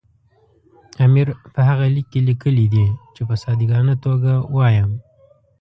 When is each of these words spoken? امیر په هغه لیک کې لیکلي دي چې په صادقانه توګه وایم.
امیر 1.05 1.27
په 1.53 1.59
هغه 1.69 1.85
لیک 1.95 2.07
کې 2.11 2.19
لیکلي 2.29 2.65
دي 2.73 2.87
چې 3.15 3.21
په 3.27 3.35
صادقانه 3.43 3.93
توګه 4.05 4.31
وایم. 4.55 4.91